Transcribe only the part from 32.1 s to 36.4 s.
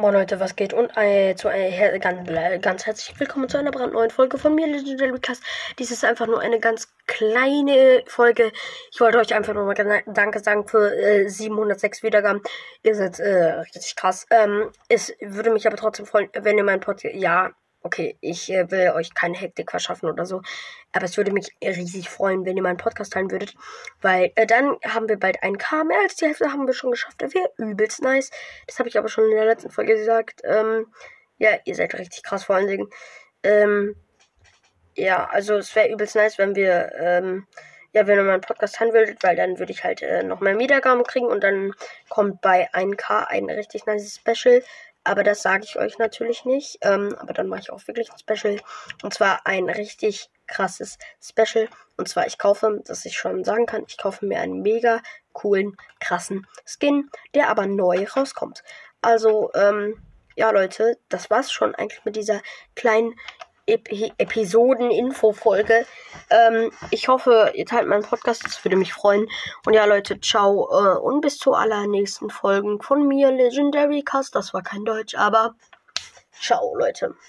krass vor allen Dingen. Ähm, ja, also es wäre übelst nice,